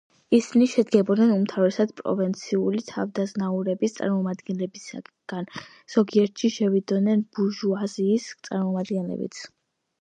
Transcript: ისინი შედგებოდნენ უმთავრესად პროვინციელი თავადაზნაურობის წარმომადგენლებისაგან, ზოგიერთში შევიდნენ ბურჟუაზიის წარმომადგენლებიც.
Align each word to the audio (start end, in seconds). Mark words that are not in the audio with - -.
ისინი 0.35 0.67
შედგებოდნენ 0.69 1.33
უმთავრესად 1.33 1.91
პროვინციელი 2.01 2.81
თავადაზნაურობის 2.87 3.95
წარმომადგენლებისაგან, 3.99 5.47
ზოგიერთში 5.99 6.53
შევიდნენ 6.59 7.25
ბურჟუაზიის 7.39 8.31
წარმომადგენლებიც. 8.51 9.43